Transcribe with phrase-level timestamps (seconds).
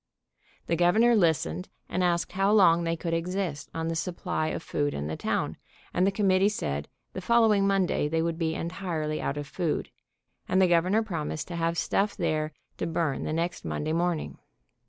[0.65, 4.95] The Governor listened, and asked how long they could exist on the supply of food
[4.95, 5.57] in the town,
[5.93, 9.91] and the committee said the following Monday they would be entirely out of food,
[10.49, 14.39] and the Governor promised to have stuff there to burn the next Mon day morning.